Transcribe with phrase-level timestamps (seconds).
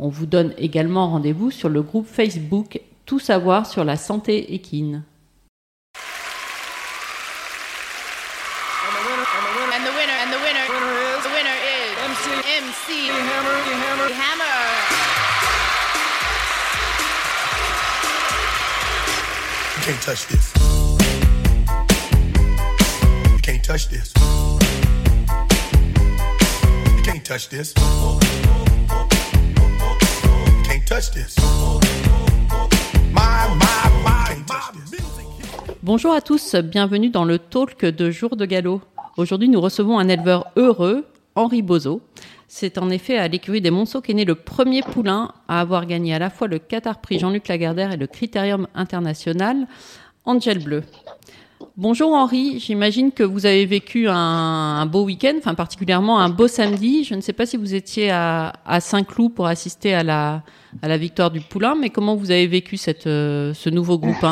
[0.01, 5.05] On vous donne également rendez-vous sur le groupe Facebook Tout savoir sur la santé équine.
[35.83, 38.83] Bonjour à tous, bienvenue dans le talk de Jour de Galop.
[39.17, 42.03] Aujourd'hui, nous recevons un éleveur heureux, Henri Bozo.
[42.49, 46.15] C'est en effet à l'écurie des Monceaux qu'est né le premier poulain à avoir gagné
[46.15, 49.67] à la fois le Qatar Prix Jean-Luc Lagardère et le Critérium International
[50.25, 50.83] Angel Bleu.
[51.77, 57.05] Bonjour Henri, j'imagine que vous avez vécu un, beau week-end, enfin particulièrement un beau samedi.
[57.05, 61.41] Je ne sais pas si vous étiez à, Saint-Cloud pour assister à la, victoire du
[61.41, 64.25] Poulain, mais comment vous avez vécu cette, euh, ce nouveau groupe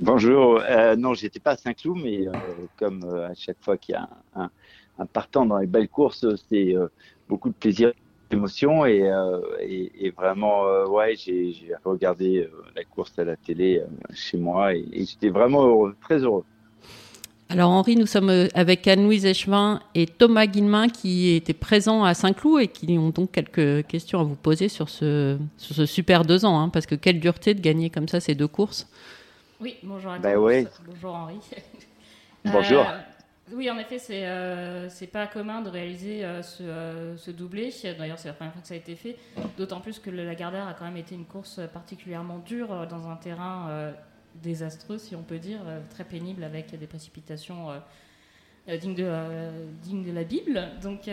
[0.00, 2.32] Bonjour, euh, non, j'étais pas à Saint-Cloud, mais euh,
[2.78, 4.48] comme euh, à chaque fois qu'il y a un,
[4.98, 6.74] un, partant dans les belles courses, c'est
[7.28, 7.92] beaucoup de plaisir,
[8.30, 11.54] d'émotion et, euh, et, vraiment, euh, ouais, j'ai
[11.84, 13.82] regardé euh, la course à la télé
[14.14, 16.44] chez moi et, j'étais vraiment heureux, très heureux.
[17.50, 22.60] Alors Henri, nous sommes avec Anne-Louise Echevin et Thomas Guillemin qui étaient présents à Saint-Cloud
[22.60, 26.44] et qui ont donc quelques questions à vous poser sur ce, sur ce super deux
[26.44, 28.86] ans, hein, parce que quelle dureté de gagner comme ça ces deux courses?
[29.62, 30.82] Oui, bonjour à ben tous.
[30.86, 31.38] Bonjour Henri.
[32.44, 32.84] Bonjour.
[33.52, 37.72] Oui, en effet, c'est euh, pas commun de réaliser euh, ce, euh, ce, doublé.
[37.98, 39.16] D'ailleurs, c'est la première fois que ça a été fait.
[39.56, 43.08] D'autant plus que le Lagardère a quand même été une course particulièrement dure euh, dans
[43.08, 43.92] un terrain
[44.34, 45.60] désastreux, si on peut dire,
[45.90, 47.68] très pénible avec des précipitations
[48.68, 49.10] dignes, de,
[49.82, 50.68] dignes de la Bible.
[50.80, 51.10] Donc,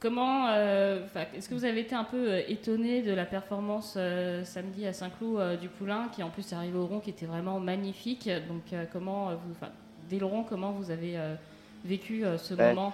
[0.00, 0.50] comment.
[0.54, 3.98] Est-ce que vous avez été un peu étonné de la performance
[4.44, 7.60] samedi à Saint-Cloud du Poulain, qui en plus est arrivé au rond, qui était vraiment
[7.60, 8.30] magnifique?
[8.48, 9.54] Donc, comment vous
[10.18, 11.34] Laurent, comment vous avez euh,
[11.84, 12.92] vécu euh, ce moment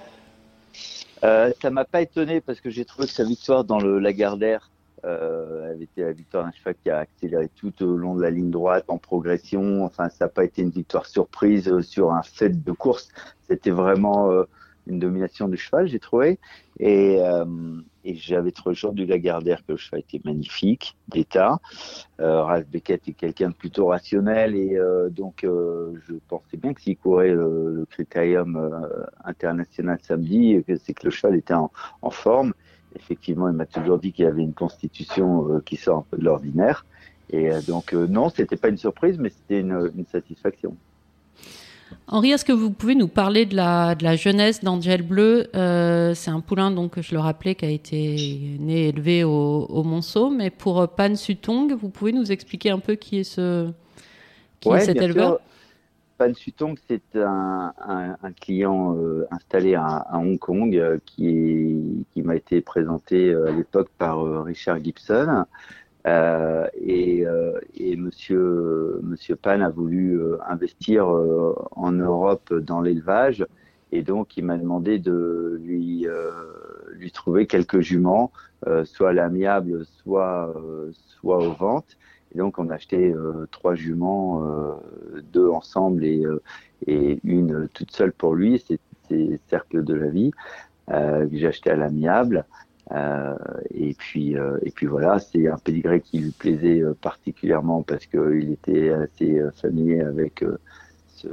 [1.24, 4.70] euh, Ça m'a pas étonné parce que j'ai trouvé que sa victoire dans le Lagardère
[5.04, 8.30] euh, elle était la victoire d'un cheval qui a accéléré tout au long de la
[8.30, 9.84] ligne droite en progression.
[9.84, 13.08] Enfin, ça n'a pas été une victoire surprise sur un fait de course.
[13.48, 14.28] C'était vraiment
[14.88, 16.40] une domination du cheval, j'ai trouvé.
[16.80, 17.44] Et, euh,
[18.04, 21.58] et j'avais trouvé le jour du Lagardère que le cheval était magnifique, d'état.
[22.20, 26.72] Euh, Ralph Beckett est quelqu'un de plutôt rationnel et euh, donc euh, je pensais bien
[26.74, 31.70] que s'il courait le, critérium euh, international samedi, c'est que le cheval était en,
[32.10, 32.54] forme.
[32.96, 36.86] Effectivement, il m'a toujours dit qu'il avait une constitution qui sort un peu de l'ordinaire.
[37.30, 40.76] Et donc non, c'était pas une surprise, mais c'était une satisfaction.
[42.06, 45.48] Henri, est-ce que vous pouvez nous parler de la, de la jeunesse d'Angel Bleu?
[45.54, 49.66] Euh, C'est un poulain, donc je le rappelais, qui a été né et élevé au,
[49.68, 50.30] au Monceau.
[50.30, 53.70] Mais pour Pan Sutong, vous pouvez nous expliquer un peu qui est, ce,
[54.60, 55.40] qui est cet éleveur?
[56.18, 62.04] Pan Sutong, c'est un, un, un, client euh, installé à, à, Hong Kong euh, qui,
[62.12, 65.44] qui m'a été présenté euh, à l'époque par euh, Richard Gibson.
[66.06, 73.46] Euh, et, euh, et, monsieur, monsieur Pan a voulu euh, investir en Europe dans l'élevage.
[73.90, 76.06] Et donc, il m'a demandé de lui,
[76.92, 78.30] lui trouver quelques juments,
[78.84, 80.54] soit à l'amiable, soit,
[80.92, 81.96] soit aux ventes.
[82.34, 83.14] Et donc, on a acheté
[83.50, 84.78] trois juments,
[85.32, 86.22] deux ensemble et,
[86.86, 88.62] et une toute seule pour lui.
[89.08, 90.32] C'est Cercle de la vie
[90.88, 92.44] que j'ai acheté à l'amiable.
[92.92, 93.34] Euh,
[93.70, 98.06] et puis euh, et puis voilà, c'est un pédigré qui lui plaisait euh, particulièrement parce
[98.06, 100.42] qu'il était assez familier avec
[101.08, 101.28] ce,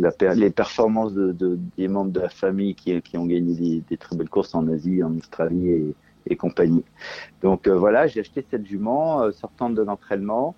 [0.00, 3.82] la, les performances de, de, des membres de la famille qui, qui ont gagné des,
[3.88, 5.94] des, très belles courses en Asie, en Australie et,
[6.26, 6.84] et compagnie.
[7.42, 10.56] Donc voilà, j'ai acheté cette jument sortant de l'entraînement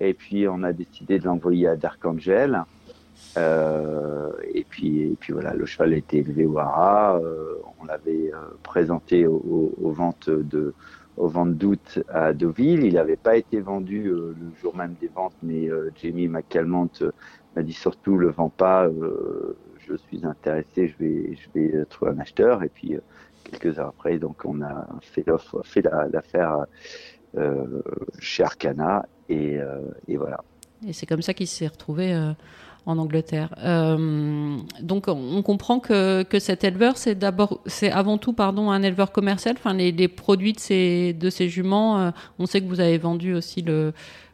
[0.00, 2.62] et puis on a décidé de l'envoyer à Dark Angel.
[3.36, 7.16] Euh, et puis, et puis voilà, le cheval a été élevé au Hara.
[7.16, 10.74] Euh, on l'avait euh, présenté aux, ventes de
[11.16, 12.84] aux ventes d'août à Deauville.
[12.84, 15.68] Il n'avait pas été vendu le jour même des ventes, mais
[16.02, 16.90] Jamie McCalmont
[17.54, 18.88] m'a dit surtout le vend pas.
[19.78, 22.64] je suis intéressé, je vais je vais trouver un acheteur.
[22.64, 22.96] Et puis
[23.44, 25.82] quelques heures après, donc on a fait l'offre, fait
[26.12, 26.66] l'affaire
[28.18, 29.58] chez Arcana et,
[30.08, 30.42] et voilà.
[30.84, 32.12] Et c'est comme ça qu'il s'est retrouvé
[32.86, 33.54] en Angleterre.
[33.64, 38.82] Euh, donc on comprend que, que cet éleveur, c'est d'abord, c'est avant tout, pardon, un
[38.82, 39.54] éleveur commercial.
[39.58, 42.98] Enfin, les, les produits de ces, de ces juments, euh, on sait que vous avez
[42.98, 43.92] vendu aussi le,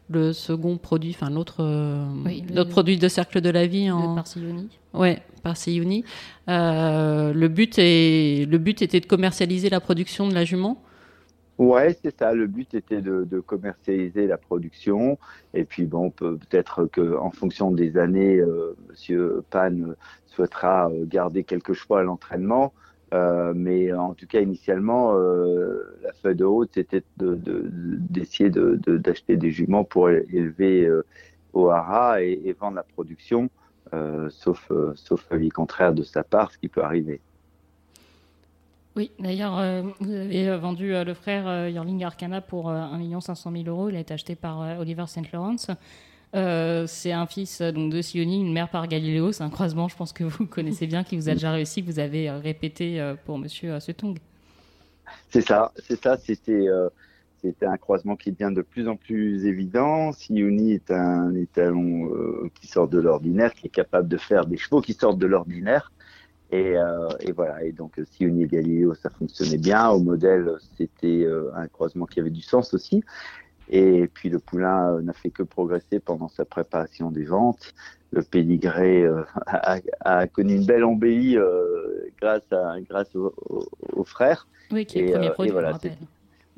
[0.09, 4.69] le second produit, enfin l'autre, euh, produit de cercle de la vie en Parsioni.
[4.93, 6.05] Ouais, Parsioni.
[6.49, 10.83] Euh, le but est, le but était de commercialiser la production de la jument.
[11.61, 12.33] Ouais, c'est ça.
[12.33, 15.19] Le but était de, commercialiser la production.
[15.53, 19.71] Et puis, bon, peut-être qu'en fonction des années, euh, Monsieur Pan
[20.25, 22.73] souhaitera euh, garder quelques choix à l'entraînement.
[23.13, 29.37] Euh, mais en tout cas, initialement, euh, la feuille de route, c'était d'essayer de, d'acheter
[29.37, 30.91] des juments pour élever
[31.53, 33.51] au hara et, vendre la production,
[34.31, 34.71] sauf
[35.31, 37.21] avis contraire de sa part, ce qui peut arriver.
[38.97, 43.53] Oui, d'ailleurs, euh, vous avez euh, vendu euh, le frère Yorling Arcana pour 1 500
[43.53, 43.89] 000 euros.
[43.89, 45.31] Il a été acheté par Oliver St.
[45.33, 45.71] Lawrence.
[46.33, 49.31] c'est un fils donc, de Sioni, une mère par Galiléo.
[49.31, 51.91] C'est un croisement, je pense que vous connaissez bien, qui vous a déjà réussi, que
[51.91, 54.19] vous avez répété pour Monsieur Sutong.
[55.29, 56.17] C'est ça, c'est ça.
[56.17, 56.67] C'était
[57.43, 60.13] c'était un croisement qui devient de plus en plus évident.
[60.13, 62.11] Sioni est un étalon
[62.55, 65.93] qui sort de l'ordinaire, qui est capable de faire des chevaux qui sortent de l'ordinaire.
[66.53, 67.63] Et, euh, et, voilà.
[67.65, 69.89] Et donc, Sioni et Galileo, ça fonctionnait bien.
[69.91, 73.03] Au modèle, c'était euh, un croisement qui avait du sens aussi.
[73.69, 77.73] Et puis, le poulain euh, n'a fait que progresser pendant sa préparation des ventes.
[78.11, 81.39] Le pédigré euh, a, a, connu une belle embellie
[82.21, 83.33] grâce, à, grâce au,
[83.93, 84.49] au, frère.
[84.73, 85.79] Oui, qui est le premier produit, voilà,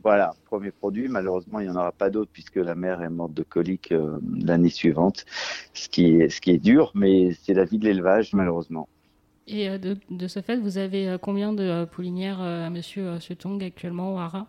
[0.02, 1.08] voilà, premier produit.
[1.08, 3.92] Malheureusement, il n'y en aura pas d'autre puisque la mère est morte de colique
[4.42, 5.26] l'année suivante,
[5.74, 8.88] ce qui est, ce qui est dur, mais c'est la vie de l'élevage, malheureusement.
[9.48, 13.62] Et euh, de, ce fait, vous avez euh, combien de euh, poulinières à Monsieur Sutong
[13.62, 14.46] actuellement au Hara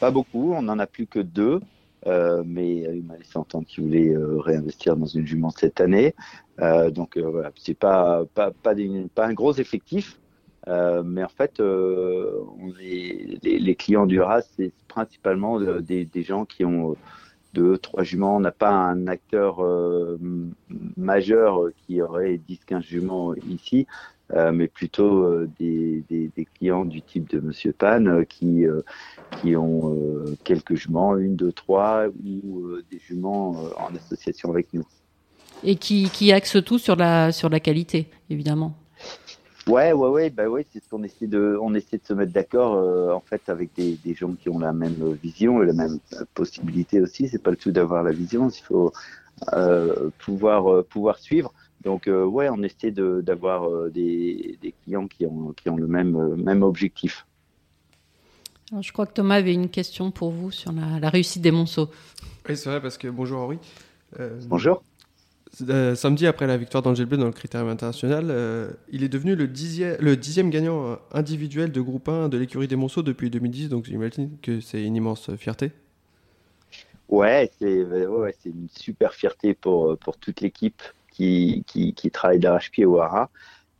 [0.00, 1.60] Pas beaucoup, on n'en a plus que deux.
[2.04, 6.16] Mais il m'a laissé entendre qu'il voulait réinvestir dans une jument cette année.
[6.58, 8.52] Donc voilà, c'est pas pas
[9.18, 10.18] un gros effectif,
[10.66, 11.62] mais en fait,
[12.80, 16.96] les, clients du RAS, c'est principalement des, gens qui ont
[17.52, 18.36] deux, trois juments.
[18.36, 20.18] On n'a pas un acteur euh,
[20.96, 23.86] majeur qui aurait 10-15 juments ici,
[24.32, 26.02] euh, mais plutôt euh, des,
[26.54, 28.64] clients du type de Monsieur Pan qui,
[29.40, 29.96] qui ont
[30.44, 34.86] quelques juments, une, deux, trois, ou des juments en association avec nous.
[35.64, 38.74] Et qui, qui axent tout sur la, sur la qualité, évidemment.
[39.68, 42.32] Ouais, ouais, ouais, bah ouais, c'est ce qu'on essaie de, on essaie de se mettre
[42.32, 45.72] d'accord euh, en fait avec des, des, gens qui ont la même vision et la
[45.72, 45.98] même
[46.34, 47.28] possibilité aussi.
[47.28, 48.92] C'est pas le tout d'avoir la vision, il faut
[49.52, 51.52] euh, pouvoir euh, pouvoir suivre.
[51.82, 55.86] Donc euh, ouais, on essaie d'avoir euh, des, des, clients qui ont qui ont le
[55.86, 57.26] même même objectif.
[58.70, 61.50] Alors, je crois que Thomas avait une question pour vous sur la, la réussite des
[61.50, 61.90] Monceaux.
[62.48, 63.58] Oui, c'est vrai parce que bonjour Henri.
[64.46, 64.82] bonjour.
[65.68, 69.36] Euh, samedi, après la victoire d'Angel Bleu dans le critérium international, euh, il est devenu
[69.36, 74.30] le dixième, gagnant individuel de groupe 1 de l'écurie des Monceaux depuis 2010, donc j'imagine
[74.40, 75.72] que c'est une immense fierté.
[77.08, 77.84] Ouais, c'est
[78.46, 83.28] une super fierté pour, toute l'équipe qui, qui, qui travaille d'arrache-pied au Hara.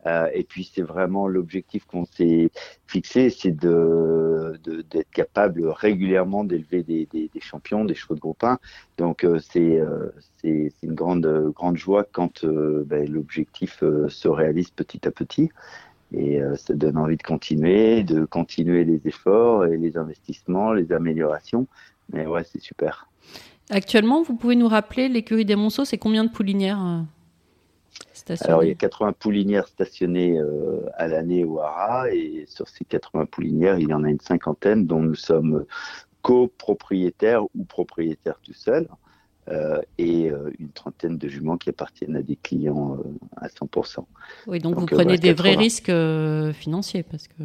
[0.06, 2.50] Euh, et puis c'est vraiment l'objectif qu'on s'est
[2.86, 4.58] fixé, c'est de
[4.90, 8.58] d'être capable régulièrement d'élever des, des, champions, des chevaux de groupe 1.
[8.98, 10.08] Donc euh, c'est euh,
[10.38, 15.50] c'est une grande grande joie quand ben, l'objectif se réalise petit à petit.
[16.14, 21.66] Et ça donne envie de continuer, de continuer les efforts et les investissements, les améliorations.
[22.12, 23.08] Mais ouais, c'est super.
[23.70, 27.04] Actuellement, vous pouvez nous rappeler l'écurie des Monceaux, c'est combien de poulinières
[28.40, 32.84] alors, il y a 80 poulinières stationnées euh, à l'année au Hara, et sur ces
[32.84, 35.64] 80 poulinières, il y en a une cinquantaine dont nous sommes
[36.22, 38.88] copropriétaires ou propriétaires tout seuls,
[39.48, 42.98] euh, et euh, une trentaine de juments qui appartiennent à des clients
[43.36, 44.04] à 100%.
[44.46, 45.34] Oui, donc, donc vous prenez des 80.
[45.34, 47.42] vrais risques financiers, parce que.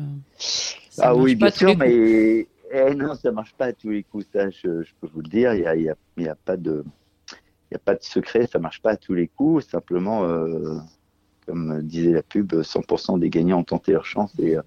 [0.99, 4.49] ah oui, bien sûr, mais eh, non, ça marche pas à tous les coups, ça,
[4.49, 6.83] je, je peux vous le dire, il n'y a, y a, y a pas de
[7.69, 9.67] il n'y a pas de secret, ça marche pas à tous les coups.
[9.67, 10.77] Simplement, euh,
[11.45, 14.33] comme disait la pub, 100% des gagnants ont tenté leur chance.
[14.39, 14.61] Et euh,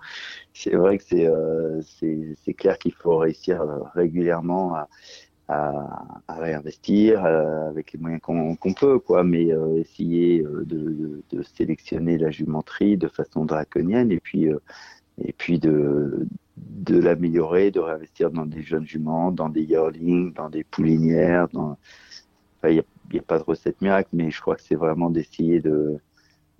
[0.52, 3.62] c'est vrai que c'est euh, c'est clair qu'il faut réussir
[3.94, 4.88] régulièrement à,
[6.28, 9.24] réinvestir avec les moyens qu'on qu peut, quoi.
[9.24, 11.22] Mais essayer de,
[11.56, 14.46] sélectionner la jumenterie de façon draconienne et puis
[15.18, 16.26] et puis de
[16.56, 21.78] de l'améliorer, de réinvestir dans des jeunes juments, dans des yearlings, dans des poulinières, dans
[22.64, 22.78] il n'y
[23.18, 25.98] a, a, pas de recette miracle, mais je crois que c'est vraiment d'essayer de,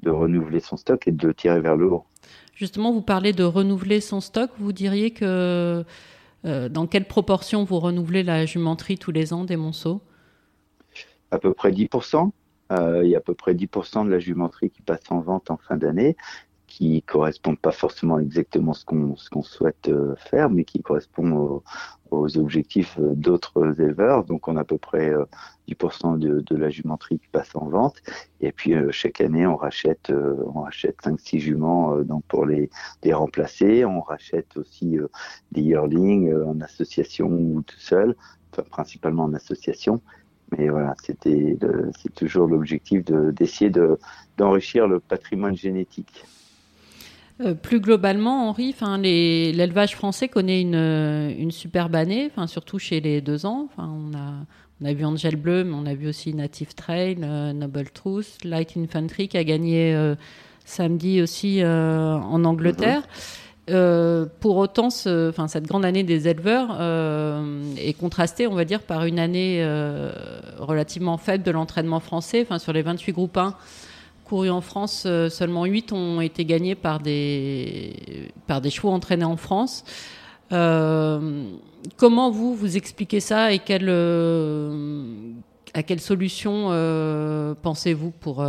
[0.02, 2.04] de renouveler son stock et de le tirer vers le haut.
[2.54, 4.50] Justement, vous parlez de renouveler son stock.
[4.58, 5.84] Vous diriez que
[6.44, 10.00] euh, dans quelle proportion vous renouvelez la jumenterie tous les ans des monceaux?
[11.30, 12.30] À peu près 10%.
[13.02, 15.56] il y a à peu près 10% de la jumenterie qui passe en vente en
[15.56, 16.16] fin d'année
[16.70, 21.60] qui correspondent pas forcément exactement ce qu'on ce qu'on souhaite euh, faire, mais qui correspondent
[22.10, 24.24] aux, objectifs euh, d'autres éleveurs.
[24.24, 25.12] Donc on a à peu près
[25.68, 27.96] 10% euh, de, la jumenterie qui passe en vente.
[28.40, 30.10] Et puis chaque année on rachète
[30.54, 32.70] on rachète 5-6 juments donc pour les,
[33.02, 33.84] les remplacer.
[33.84, 34.96] On rachète aussi
[35.52, 38.14] des yearlings en association ou tout seul,
[38.52, 40.00] enfin, principalement en association.
[40.56, 41.58] Mais voilà, c'était
[42.00, 43.98] c'est toujours l'objectif d'essayer de,
[44.36, 46.24] d'enrichir le patrimoine génétique.
[47.40, 53.20] Euh, plus globalement, Henri, l'élevage français connaît une, euh, une superbe année, surtout chez les
[53.20, 53.68] deux ans.
[53.78, 54.44] On a,
[54.80, 58.44] on, a, vu Angel Bleu, mais on a vu aussi Native Trail, euh, Noble Truth,
[58.44, 59.96] Light Infantry qui a gagné
[60.66, 63.02] samedi aussi en Angleterre.
[64.40, 66.78] pour autant, ce, cette grande année des éleveurs
[67.78, 69.64] est contrastée, on va dire, par une année
[70.58, 72.46] relativement faible de l'entraînement français.
[72.58, 73.54] sur les 28 groupes 1,
[74.30, 77.92] courus en France, euh, seulement 8 ont été gagnés par des,
[78.46, 79.84] par des chevaux entraînés en France.
[80.52, 81.42] Euh,
[81.96, 85.32] comment vous, vous expliquez ça et quelle, euh,
[85.74, 86.68] à quelle solution
[87.60, 88.46] pensez-vous pour,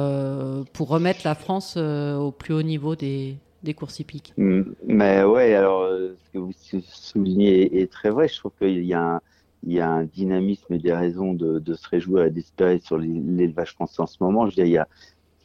[0.74, 4.34] pour remettre la France au plus haut niveau des, des courses hippiques?
[4.38, 8.28] Mm, Mais ouais, alors ce que vous soulignez est, très vrai.
[8.28, 9.22] Je trouve qu'il y a un,
[9.64, 13.72] il y a un dynamisme et des raisons de, se réjouir et d'espérer sur l'élevage
[13.74, 14.48] français en ce moment.
[14.48, 14.88] Je veux il y a,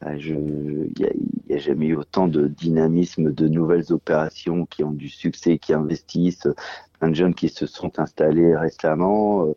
[0.04, 5.58] il n'y a, jamais eu autant de dynamisme, de nouvelles opérations qui ont du succès,
[5.58, 6.48] qui investissent,
[6.98, 9.54] plein de jeunes qui se sont installés récemment.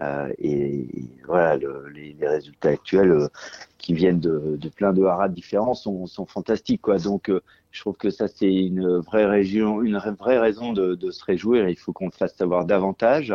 [0.00, 0.86] Euh, et,
[1.26, 1.56] voilà,
[1.92, 3.28] les, résultats actuels euh,
[3.78, 6.82] qui viennent de, plein de haras différents sont, fantastiques.
[6.82, 6.98] Quoi.
[6.98, 11.10] Donc, euh, je trouve que ça, c'est une vraie région, une vraie raison de, de
[11.10, 11.68] se réjouir.
[11.68, 13.34] Il faut qu'on le fasse savoir davantage.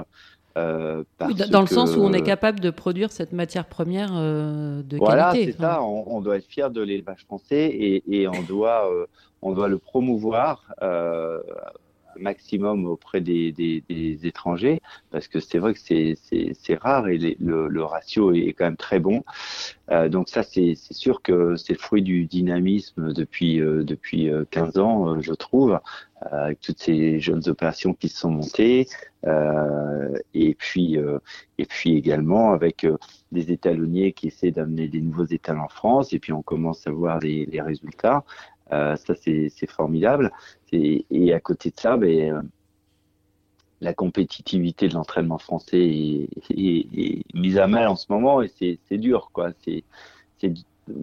[0.57, 1.03] Euh,
[1.49, 5.31] dans le sens où on est capable de produire cette matière première euh, de voilà,
[5.31, 5.55] qualité.
[5.57, 5.83] Voilà, c'est ça.
[5.83, 9.05] On, doit être fier de l'élevage français et, on, doit, euh,
[9.41, 10.65] on doit le promouvoir
[12.19, 13.53] maximum auprès des,
[14.23, 14.81] étrangers,
[15.11, 19.23] parce que c'est vrai que c'est rare et le, ratio est quand même très bon.
[19.91, 24.77] Euh, donc ça, c'est sûr que c'est le fruit du dynamisme depuis, euh, depuis 15
[24.77, 25.79] euh, ans, je trouve,
[26.21, 28.87] avec toutes ces jeunes opérations qui se sont montées,
[30.33, 30.97] et, puis,
[31.57, 32.87] et puis également avec
[33.31, 36.91] des étalonniers qui essaient d'amener des nouveaux étals en France, et puis on commence à
[36.91, 38.23] voir les résultats.
[38.71, 40.31] Euh, ça, c'est formidable.
[40.71, 42.41] Et, à côté de ça, ben, euh,
[43.81, 49.29] la compétitivité de l'entraînement français est, mise à mal en ce moment et c'est dur.
[49.33, 49.51] Quoi.
[49.63, 49.83] c'est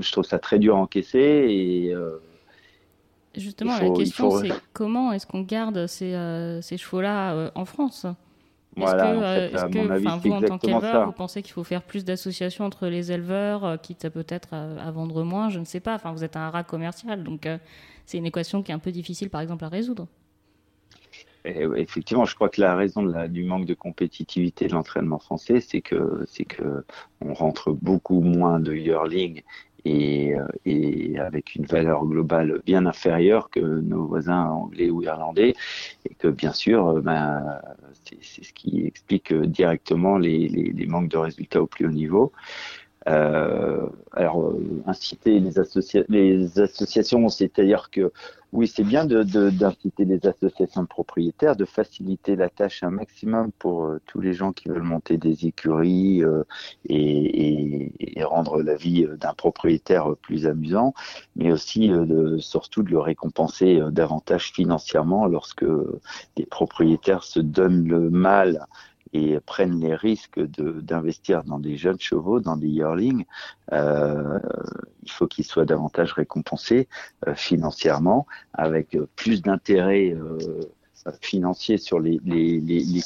[0.00, 1.18] je trouve ça très dur à encaisser.
[1.18, 2.18] Et, euh,
[3.36, 6.16] Justement, la question, c'est comment est-ce qu'on garde ces,
[6.62, 8.06] ces chevaux-là en France?
[8.76, 12.86] Est-ce que, euh, vous, en tant qu'éleveur, vous pensez qu'il faut faire plus d'associations entre
[12.86, 15.94] les éleveurs, euh, quitte peut-être à, vendre moins Je ne sais pas.
[15.94, 17.58] Enfin, vous êtes un rat commercial, donc euh,
[18.06, 20.06] c'est une équation qui est un peu difficile, par exemple, à résoudre.
[21.44, 26.24] effectivement, je crois que la raison du manque de compétitivité de l'entraînement français, c'est que
[26.26, 26.84] c'est que
[27.20, 29.42] on rentre beaucoup moins de yearling
[29.84, 35.54] et, euh, et, avec une valeur globale bien inférieure que nos voisins anglais ou irlandais,
[36.08, 37.60] et que bien sûr, euh, ben,
[38.20, 42.32] c'est ce qui explique directement les, les, les, manques de résultats au plus haut niveau.
[43.06, 45.58] Euh, alors, euh, inciter les,
[46.58, 48.12] associations, c'est-à-dire que
[48.52, 53.50] oui, c'est bien d'inciter de, les associations de propriétaires, de faciliter la tâche un maximum
[53.58, 56.22] pour euh, tous les gens qui veulent monter des écuries
[56.88, 60.94] et, et, rendre la vie d'un propriétaire plus amusant,
[61.36, 65.66] mais aussi de, surtout de le récompenser davantage financièrement lorsque
[66.36, 68.66] des propriétaires se donnent le mal
[69.14, 73.24] et prennent les risques d'investir dans des jeunes chevaux, dans des yearlings,
[73.72, 74.40] euh,
[75.04, 76.88] il faut qu'ils soient davantage récompensés
[77.28, 80.38] euh, financièrement, avec plus d'intérêt euh,
[81.20, 82.18] financier sur les,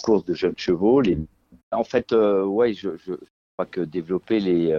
[0.02, 1.02] courses de jeunes chevaux.
[1.72, 3.12] En fait, ouais, je, je
[3.52, 4.72] crois que développer les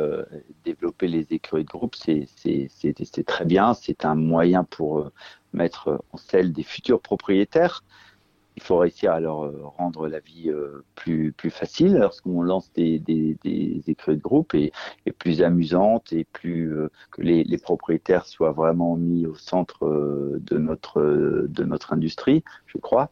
[1.29, 3.75] écuries de groupe, c'est c'est très bien.
[3.75, 5.11] C'est un moyen pour
[5.53, 7.83] mettre en selle des futurs propriétaires
[8.59, 12.71] il faut réussir à leur euh, rendre la vie euh, plus, plus facile lorsqu'on lance
[12.73, 13.37] des, des,
[13.87, 14.73] écuries de groupe et,
[15.17, 21.93] plus amusante et plus euh, que les, propriétaires soient vraiment mis au centre de notre
[21.93, 23.09] industrie, je crois.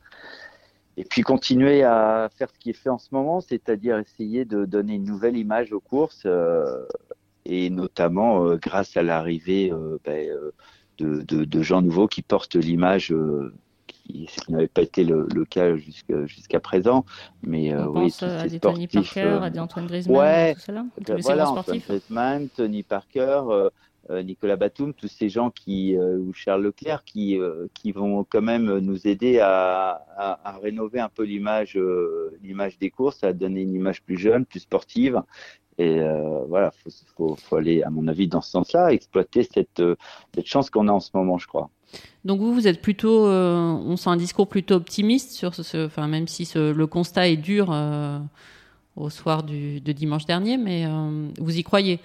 [0.97, 4.65] Et puis continuer à faire ce qui est fait en ce moment, c'est-à-dire essayer de
[4.65, 6.27] donner une nouvelle image aux courses
[7.45, 9.71] et notamment grâce à l'arrivée
[10.03, 10.29] ben,
[10.97, 13.13] de, gens nouveaux qui portent l'image
[14.07, 17.05] qui, ce qui n'avait pas été le, cas jusqu'à présent.
[17.43, 20.85] Mais On pense à des Tony Parker, à des Antoine Griezmann, tout cela.
[21.19, 23.41] voilà, Antoine Griezmann, Tony Parker.
[24.09, 27.37] Nicolas Batum, tous ces gens qui ou Charles Leclerc qui
[27.73, 31.77] qui vont quand même nous aider à, à, à rénover un peu l'image
[32.41, 35.21] l'image des courses, à donner une image plus jeune, plus sportive
[35.77, 39.79] et euh, voilà, faut, faut, faut, aller, à mon avis, dans ce sens-là, exploiter cette,
[39.79, 39.95] euh,
[40.33, 41.69] cette chance qu'on a en ce moment, je crois.
[42.25, 46.07] Donc vous, vous êtes plutôt, euh, on sent un discours plutôt optimiste sur ce, enfin
[46.07, 48.19] même si ce, le constat est dur euh,
[48.95, 50.85] au soir du, de dimanche dernier, mais
[51.39, 51.99] vous y croyez?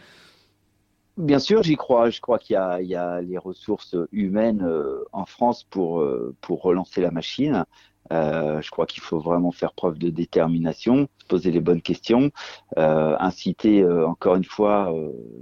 [1.17, 2.11] Bien sûr, j'y crois.
[2.11, 4.67] Je crois qu'il y, y, a les ressources humaines
[5.13, 6.05] en France pour,
[6.41, 7.65] pour relancer la machine.
[8.13, 12.31] Euh, je crois qu'il faut vraiment faire preuve de détermination, poser les bonnes questions,
[12.77, 14.95] euh, inciter euh, encore une fois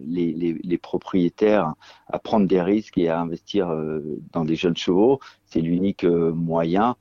[0.07, 1.75] les, propriétaires
[2.07, 3.69] à prendre des risques et à investir
[4.33, 5.21] dans des jeunes chevaux.
[5.45, 6.97] C'est l'unique moyen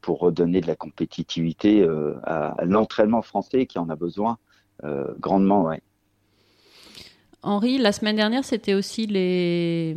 [0.00, 1.86] pour redonner de la compétitivité
[2.24, 4.38] à, à l'entraînement français qui en a besoin
[5.20, 5.62] grandement.
[5.64, 5.80] Ouais.
[7.42, 9.96] Henri, la semaine dernière, c'était aussi les,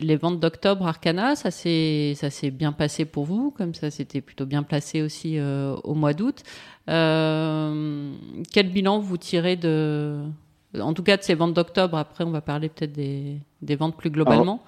[0.00, 1.36] les ventes d'octobre Arcana.
[1.36, 5.38] Ça s'est, ça s'est bien passé pour vous, comme ça c'était plutôt bien placé aussi
[5.38, 6.42] euh, au mois d'août.
[6.90, 8.12] Euh,
[8.52, 10.18] quel bilan vous tirez de,
[10.78, 11.96] en tout cas de ces ventes d'octobre?
[11.96, 14.42] Après, on va parler peut-être des, des ventes plus globalement.
[14.42, 14.66] Alors...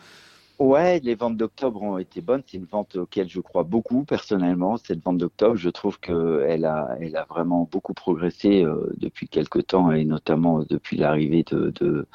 [0.59, 2.43] Ouais, les ventes d'octobre ont été bonnes.
[2.47, 4.79] C'est une vente auquel je crois beaucoup personnellement.
[4.79, 9.67] Cette vente d'octobre, je trouve qu'elle a, elle a vraiment beaucoup progressé euh, depuis quelques
[9.67, 12.09] temps et notamment depuis l'arrivée de, de,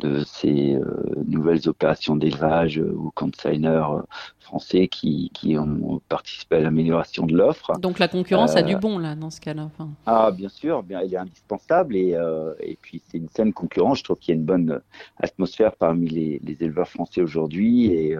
[0.00, 0.82] de ces euh,
[1.26, 4.02] nouvelles opérations d'élevage euh, ou consigners euh,
[4.40, 7.78] français qui, qui ont participé à l'amélioration de l'offre.
[7.78, 9.64] Donc la concurrence a du bon là dans ce cas-là.
[9.64, 9.88] Enfin...
[10.06, 12.16] Ah bien sûr, bien, elle est indispensable et,
[12.60, 13.98] et puis c'est une saine concurrence.
[13.98, 14.80] Je trouve qu'il y a une bonne
[15.18, 18.16] atmosphère parmi les, les éleveurs français aujourd'hui et,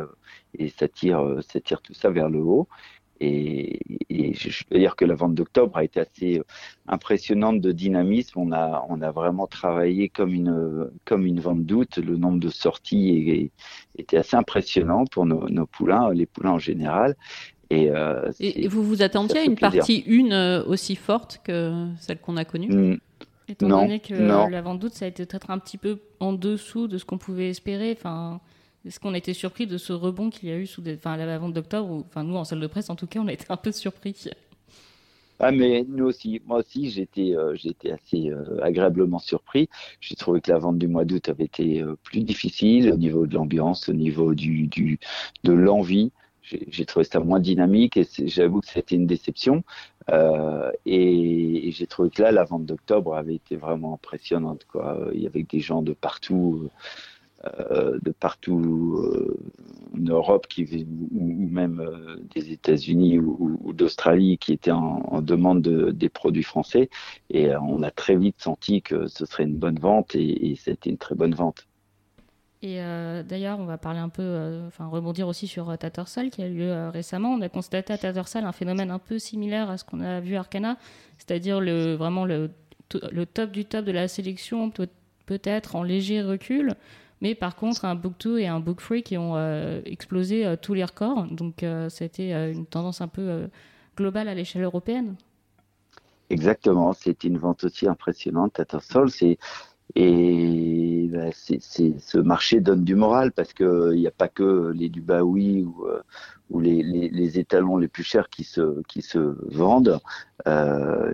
[0.56, 2.68] et ça tire, ça tire tout ça vers le haut.
[3.20, 6.44] Et, et, je dois dire que la vente d'octobre a été assez euh,
[6.88, 8.40] impressionnante de dynamisme.
[8.40, 11.98] On a, on a vraiment travaillé comme une, comme une vente d'août.
[11.98, 13.50] Le nombre de sorties
[13.98, 17.14] était assez impressionnant pour nos, nos, poulains, les poulains en général.
[17.70, 19.78] Et, euh, et vous vous attendiez à une plaisir.
[19.78, 22.68] partie une euh, aussi forte que celle qu'on a connue?
[22.68, 22.98] Mmh.
[23.48, 24.48] Étant non, donné que non.
[24.48, 27.18] la vente d'août, ça a été peut-être un petit peu en dessous de ce qu'on
[27.18, 27.94] pouvait espérer.
[27.96, 28.40] Enfin,
[28.86, 31.38] est-ce qu'on a été surpris de ce rebond qu'il y a eu sous à la
[31.38, 33.56] vente d'octobre Enfin, nous, en salle de presse, en tout cas, on a été un
[33.56, 34.28] peu surpris.
[35.38, 37.54] Ah, mais nous aussi, moi aussi, j'étais, euh,
[37.92, 39.68] assez euh, agréablement surpris.
[40.00, 43.26] J'ai trouvé que la vente du mois d'août avait été euh, plus difficile au niveau
[43.26, 46.12] de l'ambiance, au niveau de l'envie.
[46.42, 49.62] J'ai, trouvé ça moins dynamique et j'avoue que c'était une déception.
[50.10, 54.66] Euh, et, j'ai trouvé que là, la vente d'octobre avait été vraiment impressionnante.
[55.14, 56.68] Il y avait des gens de partout.
[57.46, 59.34] Euh, de partout euh,
[59.94, 65.90] en Europe qui, ou, même euh, des États-Unis ou, d'Australie qui étaient en, demande de,
[65.90, 66.90] des produits français.
[67.30, 70.90] Et on a très vite senti que ce serait une bonne vente et, et c'était
[70.90, 71.66] une très bonne vente.
[72.60, 76.52] Et d'ailleurs, on va parler un peu, enfin rebondir aussi sur Tattersall qui a eu
[76.54, 77.30] lieu récemment.
[77.30, 80.36] On a constaté à Tattersall un phénomène un peu similaire à ce qu'on a vu
[80.36, 80.76] à Arcana,
[81.16, 81.60] c'est-à-dire
[81.96, 82.50] vraiment le,
[83.32, 84.88] top du top de la sélection, peut-
[85.24, 86.74] peut-être en léger recul,
[87.20, 90.56] mais par contre, un Book 2 et un Book 3 qui ont euh, explosé euh,
[90.60, 91.26] tous les records.
[91.30, 93.48] Donc, euh, c'était une tendance un peu
[93.96, 95.16] globale à l'échelle européenne.
[96.30, 98.54] Exactement, c'était une vente aussi impressionnante.
[98.54, 99.38] Tattersall, c'est
[99.96, 104.28] et ben, c'est, c'est, ce marché donne du moral parce que il n'y a pas
[104.28, 105.64] que les Dubaoui
[106.48, 109.98] ou, les, les, étalons les plus chers qui se, qui se vendent.
[110.46, 111.12] Euh,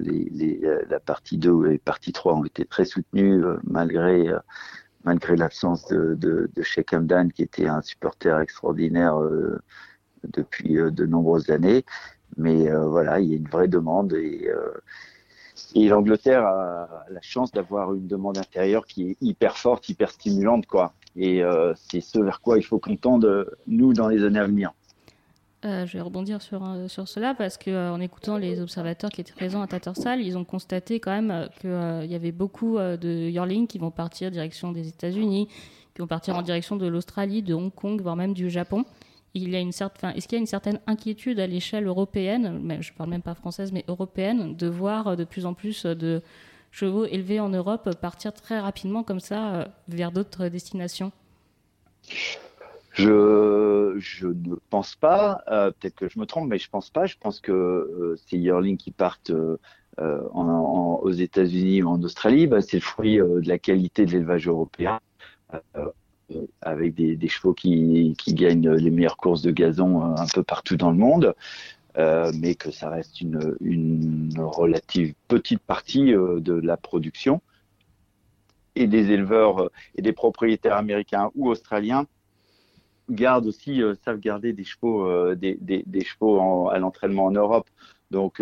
[0.90, 4.30] la partie 2 et partie 3 ont été très soutenues malgré
[5.06, 9.58] malgré l'absence de, Sheikh Hamdan, qui était un supporter extraordinaire euh,
[10.24, 11.84] depuis euh, de nombreuses années.
[12.36, 14.50] Mais euh, voilà, il y a une vraie demande et,
[15.74, 20.66] et l'Angleterre a la chance d'avoir une demande intérieure qui est hyper forte, hyper stimulante,
[20.66, 20.92] quoi.
[21.14, 21.42] Et
[21.76, 24.74] c'est ce vers quoi il faut qu'on tende, nous, dans les années à venir.
[25.66, 29.20] Euh, je vais rebondir sur, euh, sur cela parce qu'en euh, écoutant les observateurs qui
[29.20, 33.66] étaient présents à Tattersall, ils ont constaté quand même qu'il y avait beaucoup de yearlings
[33.66, 35.48] qui vont partir direction des États-Unis,
[35.94, 38.85] qui vont partir en direction de l'Australie, de Hong Kong, voire même du Japon.
[39.35, 39.44] Est-ce
[40.29, 43.72] qu'il y a une certaine inquiétude à l'échelle européenne, mais je parle même pas française,
[43.72, 46.22] mais européenne, de voir de plus en plus de
[46.70, 51.11] chevaux élevés en Europe partir très rapidement comme ça vers d'autres destinations?
[52.96, 57.04] Je, je ne pense pas, euh, peut-être que je me trompe, mais je pense pas.
[57.04, 59.59] Je pense que euh, ces yearlings qui partent euh,
[59.98, 64.12] en, en, aux États-Unis ou en Australie, bah, c'est le fruit de la qualité de
[64.12, 64.98] l'élevage européen.
[66.62, 70.90] avec des, chevaux qui, qui, gagnent les meilleures courses de gazon un peu partout dans
[70.90, 71.35] le monde.
[71.96, 77.42] mais que ça reste une, une relative petite partie de la production
[78.74, 82.06] et des éleveurs et des propriétaires américains ou australiens
[83.10, 87.68] gardent aussi savent garder des chevaux des, des, des, chevaux à l'entraînement en Europe
[88.10, 88.40] donc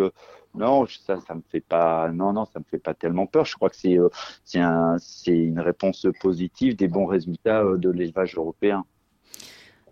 [0.54, 3.44] non, ça, ça me fait pas, non, non, ça me fait pas tellement peur.
[3.44, 4.08] Je crois que c'est, euh,
[4.44, 8.84] c'est un, c'est une réponse positive des bons résultats euh, de l'élevage européen.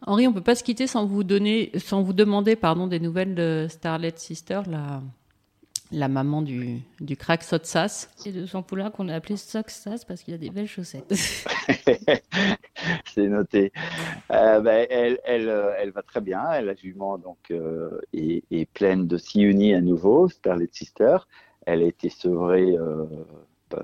[0.06, 3.34] Henri, on peut pas se quitter sans vous donner, sans vous demander, pardon, des nouvelles
[3.34, 4.62] de Starlet Sister,
[5.92, 8.08] la maman du, du crack Sotsas.
[8.26, 11.12] Et de son poulain qu'on a appelé Sotsas parce qu'il a des belles chaussettes.
[13.14, 13.72] C'est noté.
[14.30, 16.50] Euh, ben, elle, elle, euh, elle, va très bien.
[16.52, 21.18] Elle a jument donc euh, est, est, pleine de Siuni à nouveau, Starlet Sister.
[21.66, 23.04] Elle a été sevrée euh,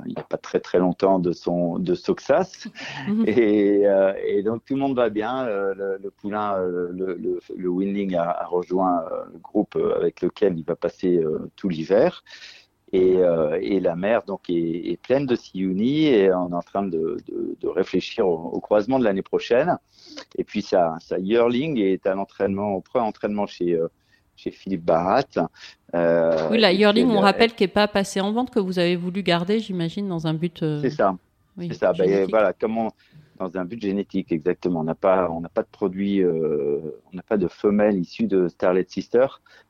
[0.06, 2.68] il n'y a pas très très longtemps de son de Soxas.
[3.08, 3.24] Mhm.
[3.26, 5.46] et, euh, et, donc tout le monde va bien.
[5.46, 10.22] Le, le poulain euh, le, le, le Winning a, a, rejoint euh, le groupe avec
[10.22, 11.22] lequel il va passer
[11.56, 12.24] tout l'hiver.
[12.92, 13.18] Et,
[13.60, 17.18] et, la mer donc est, est, pleine de Siouni et on est en train de,
[17.26, 19.76] de, de réfléchir au, au, croisement de l'année prochaine.
[20.36, 23.78] Et puis sa, sa yearling est à l'entraînement au pré-entraînement chez
[24.38, 25.24] chez Philippe Barat.
[25.94, 28.96] Euh, oui, la Yearling, on rappelle qu'elle n'est pas passée en vente, que vous avez
[28.96, 30.62] voulu garder, j'imagine, dans un but.
[30.62, 31.16] Euh, c'est ça.
[31.58, 31.92] c'est ça.
[31.92, 32.90] Ben, voilà, comment
[33.38, 34.80] dans un but génétique, exactement.
[34.80, 36.80] On n'a pas, on n'a pas de produit, euh,
[37.12, 39.26] on n'a pas de femelle issue de Starlet Sister,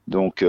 [0.07, 0.45] donc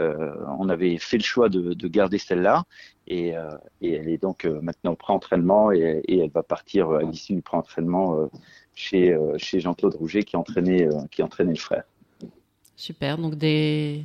[0.00, 2.64] on avait fait le choix de, de garder celle-là,
[3.06, 3.34] et,
[3.80, 7.42] et, elle est donc maintenant au pré-entraînement et, et, elle va partir à l'issue du
[7.42, 8.28] pré-entraînement
[8.74, 11.84] chez, chez Jean-Claude Rouget qui entraînait, qui entraînait le frère.
[12.76, 13.18] Super.
[13.18, 14.04] Donc des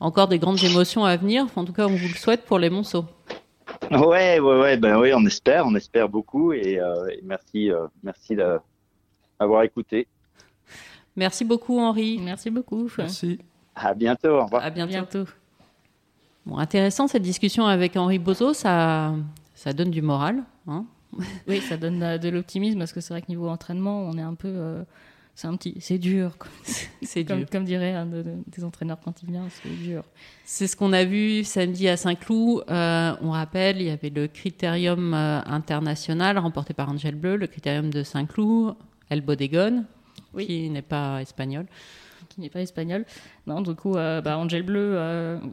[0.00, 1.46] encore des grandes émotions à venir.
[1.56, 3.06] En tout cas, on vous le souhaite pour les Monceaux.
[3.90, 4.76] Ouais, ouais, ouais.
[4.76, 10.06] Ben oui, on espère, on espère beaucoup et, euh, merci, euh, merci d'avoir écouté.
[11.16, 12.18] Merci beaucoup, Henri.
[12.22, 12.90] Merci beaucoup.
[12.98, 13.38] Merci.
[13.74, 14.40] À bientôt.
[14.40, 14.64] Au revoir.
[14.64, 15.24] À bientôt.
[16.44, 18.52] Bon, intéressant cette discussion avec Henri Bozo.
[18.52, 19.14] Ça,
[19.54, 20.42] ça donne du moral.
[20.66, 20.84] Hein
[21.48, 24.22] oui, ça donne euh, de l'optimisme parce que c'est vrai que niveau entraînement, on est
[24.22, 24.84] un peu
[25.34, 26.36] c'est un petit, c'est dur.
[27.02, 30.04] C'est comme, comme, dirait un des entraîneurs quand il vient, c'est dur.
[30.44, 32.64] C'est ce qu'on a vu samedi à Saint-Cloud.
[32.70, 37.46] Euh, on rappelle, il y avait le critérium euh, international remporté par Angel Bleu, le
[37.46, 38.74] critérium de Saint-Cloud,
[39.10, 39.84] El Bodegon,
[40.32, 40.46] oui.
[40.46, 41.66] qui n'est pas espagnol.
[42.34, 43.04] Qui n'est pas espagnol.
[43.46, 44.98] Non, du coup, euh, bah, Angel Bleu,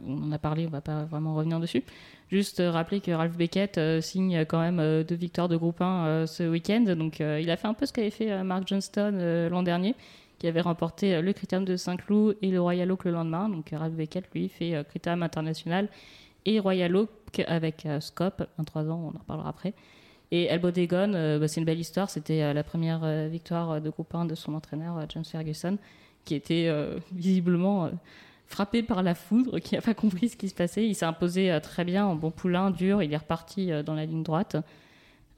[0.07, 1.83] on en a parlé, on va pas vraiment revenir dessus.
[2.31, 6.05] Juste rappeler que Ralph Beckett euh, signe quand même euh, deux victoires de groupe 1
[6.05, 6.95] euh, ce week-end.
[6.95, 9.95] Donc il a fait un peu ce qu'avait fait Mark Johnston l'an dernier,
[10.39, 13.49] qui avait remporté le Critérium de Saint-Cloud et le Royal Oak le lendemain.
[13.49, 15.89] Donc Ralph Beckett, lui, fait Critérium international
[16.45, 17.09] et Royal Oak
[17.47, 19.73] avec Scope, 23 ans, on en parlera après.
[20.31, 22.09] Et Elbow Dagon, bah, c'est une belle histoire.
[22.09, 25.77] C'était la première victoire de groupe 1 de son entraîneur, James Ferguson,
[26.23, 26.73] qui était
[27.11, 27.91] visiblement
[28.51, 30.85] frappé par la foudre, qui n'a pas compris ce qui se passait.
[30.85, 33.01] Il s'est imposé euh, très bien en bon poulain, dur.
[33.01, 34.57] Il est reparti euh, dans la ligne droite.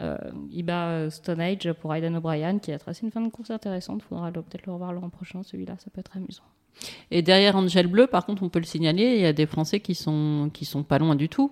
[0.01, 0.17] Euh,
[0.51, 4.01] il bat Stone Age pour Aidan O'Brien, qui a tracé une fin de course intéressante.
[4.03, 5.43] Il faudra peut-être le revoir l'an prochain.
[5.43, 6.43] Celui-là, ça peut être amusant.
[7.11, 9.79] Et derrière Angel Bleu, par contre, on peut le signaler, il y a des Français
[9.79, 11.51] qui sont, qui sont pas loin du tout.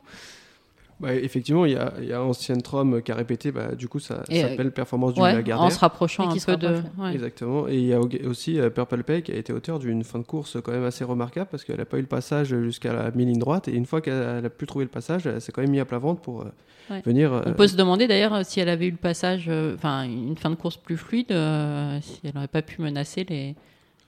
[1.01, 3.99] Bah, effectivement, il y a, y a Ancien Trom qui a répété, bah, du coup,
[3.99, 5.61] ça, s'appelle Performance du Lagardère.
[5.61, 6.77] En se rapprochant un peu de.
[7.11, 7.67] Exactement.
[7.67, 10.23] Et il y a aussi euh, Purple Pay qui a été auteur d'une fin de
[10.23, 13.39] course quand même assez remarquable parce qu'elle n'a pas eu le passage jusqu'à la mi-ligne
[13.39, 13.67] droite.
[13.67, 15.85] Et une fois qu'elle a pu trouver le passage, elle s'est quand même mise à
[15.85, 17.41] plat ventre pour euh, venir.
[17.45, 20.51] On peut se demander d'ailleurs si elle avait eu le passage, euh, enfin, une fin
[20.51, 23.55] de course plus fluide, si elle n'aurait pas pu menacer les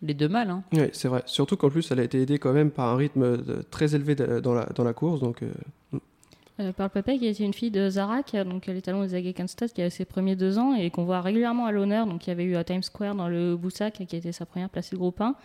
[0.04, 0.50] les deux mâles.
[0.50, 0.64] Hein.
[0.74, 1.24] Oui, c'est vrai.
[1.26, 3.38] Surtout qu'en plus, elle a été aidée quand même par un rythme
[3.72, 5.22] très élevé dans, la, dans la course.
[5.22, 5.52] Donc, euh,
[6.58, 9.82] par le papa qui était une fille de Zarak, donc les talons des Agekanstas, qui
[9.82, 12.06] avait ses premiers deux ans et qu'on voit régulièrement à l'honneur.
[12.06, 14.70] Donc il y avait eu à Times Square dans le Boussac, qui était sa première
[14.70, 15.36] placée de groupe 1.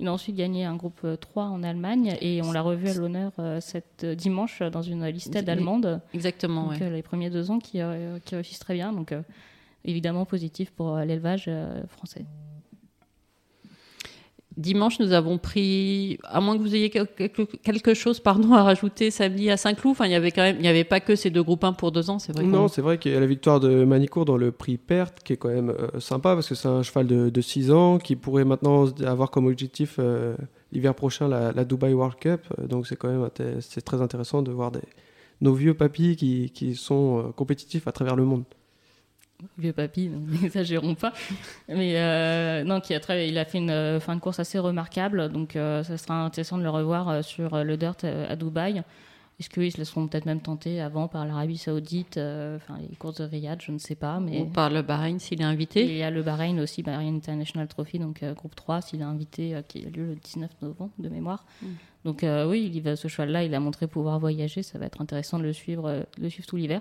[0.00, 3.32] Il a ensuite gagné un groupe 3 en Allemagne et on l'a revu à l'honneur
[3.38, 6.00] euh, cette dimanche dans une liste allemande.
[6.14, 6.70] Exactement.
[6.70, 7.80] Donc, les premiers deux ans qui,
[8.24, 8.92] qui réussissent très bien.
[8.92, 9.14] Donc
[9.84, 11.50] évidemment positif pour l'élevage
[11.88, 12.24] français.
[14.56, 19.50] Dimanche, nous avons pris, à moins que vous ayez quelque, chose pardon, à rajouter samedi
[19.50, 21.42] à Saint-Cloud, enfin, il y avait quand même, il n'y avait pas que ces deux
[21.42, 22.44] groupes 1 pour deux ans, c'est vrai.
[22.44, 25.32] Non, c'est vrai qu'il y a la victoire de Manicourt dans le prix Perte, qui
[25.32, 28.44] est quand même euh, sympa, parce que c'est un cheval de, 6 ans, qui pourrait
[28.44, 30.36] maintenant avoir comme objectif euh,
[30.70, 32.42] l'hiver prochain la, Dubai World Cup.
[32.58, 33.28] Euh, donc c'est quand même
[33.60, 34.80] c'est très intéressant de voir des,
[35.40, 38.44] nos vieux papis qui, qui sont compétitifs à travers le monde
[39.58, 40.08] vieux papy,
[40.42, 41.12] n'exagérons pas.
[41.68, 44.58] Mais euh, non, qui a très, il a fait une euh, fin de course assez
[44.58, 48.82] remarquable, donc euh, ça sera intéressant de le revoir sur le dirt à Dubaï.
[49.40, 53.24] Est-ce qu'ils se laisseront peut-être même tenter avant par l'Arabie Saoudite, enfin les courses de
[53.24, 54.20] Riyad, je ne sais pas.
[54.20, 54.42] Mais...
[54.42, 57.66] Ou par le Bahreïn s'il est invité Il y a le Bahreïn aussi, Bahreïn International
[57.66, 61.44] Trophy, donc groupe 3, s'il est invité, qui a lieu le 19 novembre de mémoire.
[61.62, 61.66] Mm.
[62.04, 65.38] Donc oui, il va, ce cheval-là, il a montré pouvoir voyager, ça va être intéressant
[65.38, 66.80] de le suivre, le suivre tout l'hiver.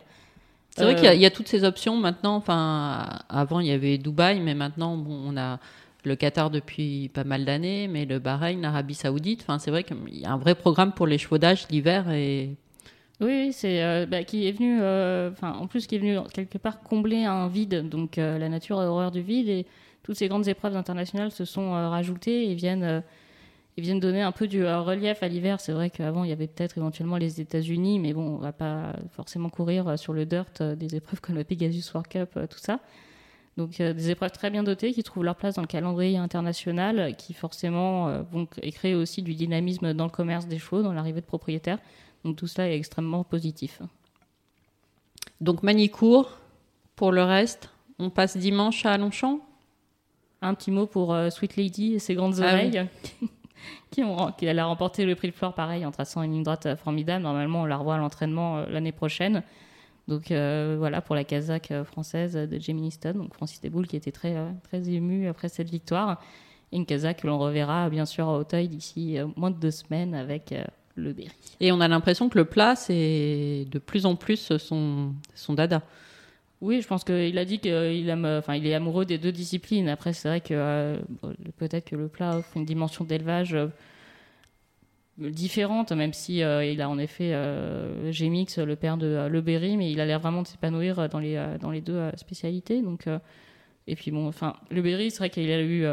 [0.75, 2.36] C'est vrai qu'il y, a toutes ces options maintenant.
[2.36, 5.59] Enfin, avant il y avait Dubaï, mais maintenant on a
[6.05, 9.41] le Qatar depuis pas mal d'années, mais le Bahreïn, l'Arabie Saoudite.
[9.41, 12.55] Enfin, c'est vrai qu'il y a un vrai programme pour les chevaudages l'hiver et.
[13.21, 16.81] Oui, c'est euh, bah, qui est venu, euh, en plus qui est venu quelque part
[16.81, 17.88] combler un vide.
[17.88, 19.65] Donc euh, la nature a horreur du vide et
[20.01, 23.03] toutes ces grandes épreuves internationales se sont rajoutées et viennent,
[23.77, 25.59] et viennent donner un peu du relief à l'hiver.
[25.59, 28.93] C'est vrai qu'avant il y avait peut-être éventuellement les États-Unis, mais bon, on va pas
[29.12, 32.79] forcément courir sur le dirt des épreuves comme le Pegasus World Cup, tout ça.
[33.57, 37.33] Donc des épreuves très bien dotées qui trouvent leur place dans le calendrier international, qui
[37.33, 41.25] forcément euh, vont créer aussi du dynamisme dans le commerce des chevaux, dans l'arrivée de
[41.25, 41.77] propriétaires.
[42.23, 43.81] Donc tout cela est extrêmement positif.
[45.39, 46.39] Donc Manicourt,
[46.95, 49.39] pour le reste, on passe dimanche à Longchamp?
[50.41, 52.88] Un petit mot pour euh, Sweet Lady et ses grandes ah oreilles.
[53.91, 56.76] qui, ont, qui a remporté le prix de flore pareil en traçant une ligne droite
[56.76, 57.23] formidable.
[57.23, 59.43] Normalement, on la revoit à l'entraînement euh, l'année prochaine.
[60.08, 63.95] Donc euh, voilà pour la Kazakh euh, française de Jamie Stone, donc Francis Deboul qui
[63.95, 66.21] était très, euh, très ému après cette victoire.
[66.71, 70.15] Et une Kazakh que l'on reverra bien sûr à Auteuil d'ici moins de deux semaines
[70.15, 70.54] avec
[70.95, 71.30] le Berry.
[71.60, 75.84] Et on a l'impression que le plat, c'est de plus en plus son, son dada.
[76.63, 79.89] Oui, je pense qu'il a dit qu'il enfin, il est amoureux des deux disciplines.
[79.89, 80.97] Après, c'est vrai que
[81.58, 83.58] peut-être que le plat offre une dimension d'élevage
[85.17, 89.41] différente, même si euh, il a en effet euh, Gémix, le père de euh, Le
[89.41, 92.82] Berry, mais il a l'air vraiment de s'épanouir dans les, deux spécialités.
[92.82, 93.10] Donc,
[93.86, 95.86] et puis bon, enfin, Le Berry, c'est vrai qu'il a eu,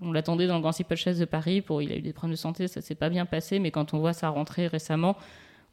[0.00, 2.38] on l'attendait dans le Grand Chess de Paris, pour, il a eu des problèmes de
[2.38, 5.16] santé, ça s'est pas bien passé, mais quand on voit sa rentrée récemment,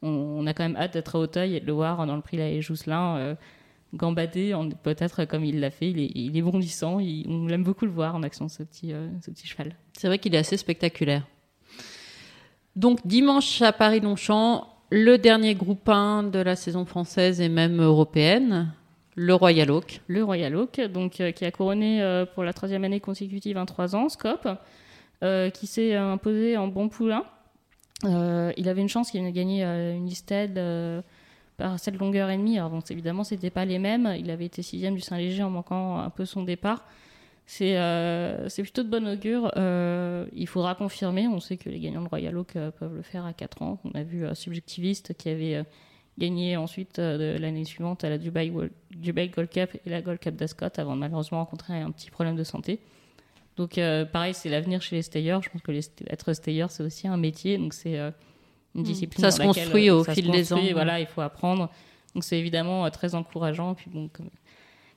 [0.02, 2.36] on, a quand même hâte d'être à Hauteuil et de le voir dans le prix
[2.36, 3.36] La Jousselin
[3.94, 5.90] gambader, peut-être comme il l'a fait.
[5.90, 9.30] Il est, il est bondissant, on aime beaucoup le voir en action, ce petit, ce
[9.30, 9.74] petit cheval.
[9.92, 11.26] C'est vrai qu'il est assez spectaculaire.
[12.76, 18.72] Donc dimanche à Paris-Longchamp, le dernier groupe 1 de la saison française et même européenne,
[19.16, 20.00] le Royal Oak.
[20.06, 23.96] Le Royal Oak, donc, euh, qui a couronné euh, pour la troisième année consécutive 23
[23.96, 24.48] ans, Scope,
[25.24, 27.24] euh, qui s'est imposé en bon poulain.
[28.04, 30.54] il avait une chance qu'il ait gagné une listed
[31.58, 32.56] par cette longueur et demie.
[32.56, 34.14] Alors bon, évidemment, c'était pas les mêmes.
[34.18, 36.84] Il avait été sixième du Saint-Léger en manquant un peu son départ.
[37.60, 39.50] Euh, c'est plutôt de bon augure.
[39.56, 41.26] Euh, il faudra confirmer.
[41.26, 43.80] On sait que les gagnants de Royal Oak euh, peuvent le faire à 4 ans.
[43.84, 45.64] On a vu un Subjectiviste qui avait
[46.16, 48.52] gagné ensuite l'année suivante à la Dubai,
[48.90, 52.36] Dubai Gold Cup et la Gold Cup d'Ascot avant de malheureusement rencontrer un petit problème
[52.36, 52.80] de santé.
[53.56, 53.80] Donc
[54.12, 55.38] pareil, c'est l'avenir chez les stayers.
[55.42, 55.70] Je pense que
[56.10, 57.56] être stayer, c'est aussi un métier.
[57.56, 58.00] Donc c'est
[58.74, 58.84] une hmm.
[58.84, 59.22] discipline.
[59.22, 60.60] Ça se construit au fil des ans.
[60.72, 61.70] Voilà, il faut apprendre.
[62.14, 63.74] Donc c'est évidemment très encourageant.
[63.74, 64.30] Puis bon, comme,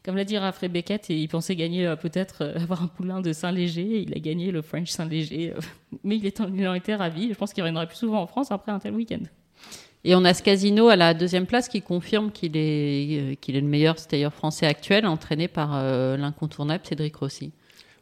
[0.03, 3.33] comme l'a dit Raphaël Beckett, il pensait gagner euh, peut-être euh, avoir un poulain de
[3.33, 4.01] Saint-Léger.
[4.01, 5.59] Il a gagné le French Saint-Léger, euh,
[6.03, 7.29] mais il, est, il en était ravi.
[7.29, 9.23] Je pense qu'il reviendra plus souvent en France après un tel week-end.
[10.03, 13.61] Et on a ce casino à la deuxième place qui confirme qu'il est, qu'il est
[13.61, 15.79] le meilleur stayer français actuel, entraîné par
[16.17, 17.51] l'incontournable Cédric Rossi.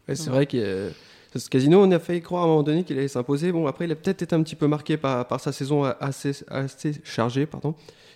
[0.08, 0.94] c'est vrai que
[1.36, 3.52] ce casino, on a failli croire à un moment donné qu'il allait s'imposer.
[3.52, 6.34] Bon, après, il a peut-être été un petit peu marqué par, sa saison assez
[7.04, 7.46] chargée.
[7.46, 7.76] Pardon.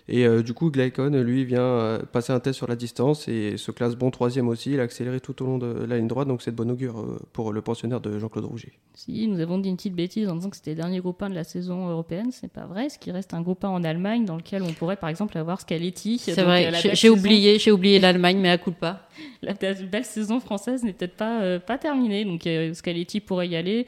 [0.10, 3.56] Et euh, du coup, Glycon, lui, vient euh, passer un test sur la distance et
[3.56, 4.74] se classe bon troisième aussi.
[4.74, 7.00] Il a accéléré tout au long de la ligne droite, donc c'est de bonne augure
[7.00, 8.74] euh, pour le pensionnaire de Jean-Claude Rouget.
[8.96, 11.30] Si, nous avons dit une petite bêtise en disant que c'était le dernier groupe 1
[11.30, 12.32] de la saison européenne.
[12.32, 12.90] C'est pas vrai.
[12.90, 15.62] Ce qui reste un groupe 1 en Allemagne dans lequel on pourrait par exemple avoir
[15.62, 16.18] Scaletti.
[16.18, 19.08] C'est vrai, j'ai oublié, j'ai oublié l'Allemagne, mais à coup de pas.
[19.42, 23.88] La belle saison française n'est peut-être pas, pas terminée, donc Scaletti pourrait y aller.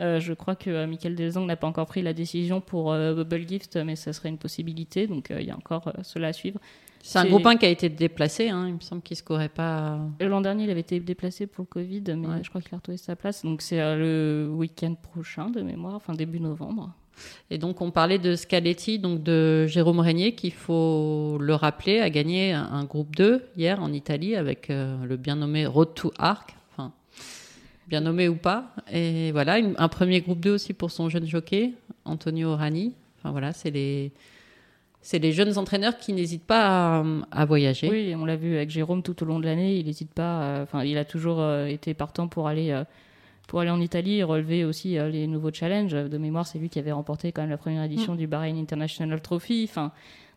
[0.00, 3.14] Euh, je crois que euh, Michael Delzang n'a pas encore pris la décision pour euh,
[3.14, 5.06] Bubble Gift, mais ça serait une possibilité.
[5.06, 6.58] Donc il y a encore cela à suivre.
[7.02, 8.48] C'est un groupe 1 qui a été déplacé.
[8.48, 8.66] Hein.
[8.66, 10.00] Il me semble qu'il ne scorerait pas.
[10.20, 12.96] L'an dernier, il avait été déplacé pour le Covid, mais je crois qu'il a retrouvé
[12.96, 13.44] sa place.
[13.44, 16.90] Donc c'est le week-end prochain de mémoire, enfin début novembre.
[17.50, 22.08] Et donc on parlait de Scaletti, donc de Jérôme Régnier, qu'il faut le rappeler, a
[22.08, 26.56] gagné un, groupe 2 hier en Italie avec le bien nommé Road to Arc,
[27.88, 28.74] bien nommé ou pas.
[28.92, 31.72] Et voilà, un premier groupe 2 aussi pour son jeune jockey,
[32.04, 32.92] Antonio Orani.
[33.18, 34.12] Enfin voilà, c'est les,
[35.04, 37.90] c'est les jeunes entraîneurs qui n'hésitent pas à, voyager.
[37.90, 39.76] Oui, on l'a vu avec Jérôme tout au long de l'année.
[39.76, 40.62] Il n'hésite pas.
[40.62, 42.70] Enfin, il a toujours euh, été partant pour aller.
[42.70, 42.84] Euh,
[43.46, 45.92] pour aller en Italie et relever aussi euh, les nouveaux challenges.
[45.92, 48.16] De mémoire, c'est lui qui avait remporté quand même la première édition mm.
[48.16, 49.66] du Bahrain International Trophy.
[49.68, 49.92] Enfin,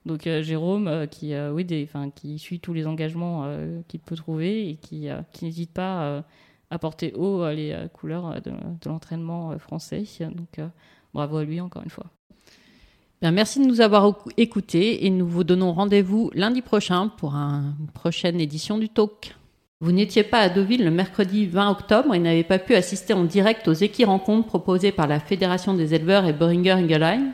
[0.06, 3.50] donc Jérôme, qui, oui, des, qui suit tous les engagements
[3.88, 6.24] qu'il peut trouver et qui, qui n'hésite pas
[6.70, 10.04] apporter haut euh, les euh, couleurs euh, de, l'entraînement français.
[10.20, 10.60] Donc
[11.14, 12.06] bravo à lui encore une fois.
[13.22, 17.88] Bien, merci de nous avoir écoutés et nous vous donnons rendez-vous lundi prochain pour une
[17.94, 19.36] prochaine édition du Talk.
[19.80, 23.26] Vous n'étiez pas à Deauville le mercredi 20 octobre et n'avez pas pu assister en
[23.26, 27.32] direct aux équis-rencontres proposées par la Fédération des éleveurs et Boehringer Ingelheim.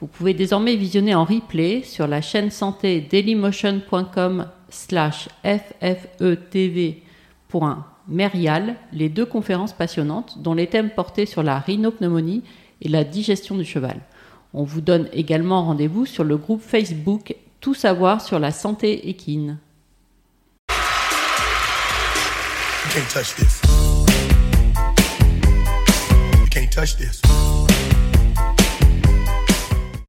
[0.00, 5.28] Vous pouvez désormais visionner en replay sur la chaîne santé dailymotion.com slash
[8.08, 12.42] ffetv.merial les deux conférences passionnantes dont les thèmes portaient sur la rhinopneumonie
[12.80, 14.00] et la digestion du cheval.
[14.54, 19.58] On vous donne également rendez-vous sur le groupe Facebook Tout savoir sur la santé équine.